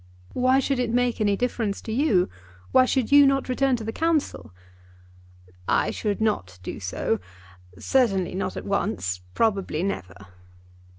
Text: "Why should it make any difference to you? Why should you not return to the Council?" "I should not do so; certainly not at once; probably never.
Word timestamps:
"Why 0.33 0.57
should 0.57 0.79
it 0.79 0.89
make 0.89 1.21
any 1.21 1.37
difference 1.37 1.79
to 1.81 1.91
you? 1.91 2.27
Why 2.71 2.85
should 2.85 3.11
you 3.11 3.27
not 3.27 3.47
return 3.47 3.75
to 3.75 3.83
the 3.83 3.91
Council?" 3.91 4.51
"I 5.67 5.91
should 5.91 6.19
not 6.19 6.57
do 6.63 6.79
so; 6.79 7.19
certainly 7.77 8.33
not 8.33 8.57
at 8.57 8.65
once; 8.65 9.21
probably 9.35 9.83
never. 9.83 10.15